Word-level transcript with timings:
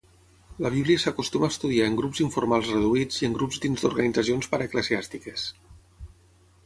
La 0.65 0.69
Bíblia 0.75 1.01
s'acostuma 1.01 1.49
a 1.51 1.53
estudiar 1.55 1.89
en 1.89 1.99
grups 1.99 2.23
informals 2.25 2.71
reduïts 2.77 3.21
i 3.25 3.29
en 3.29 3.37
grups 3.37 3.61
dins 3.67 3.85
d'organitzacions 3.87 4.51
paraeclesiàstiques. 4.55 5.45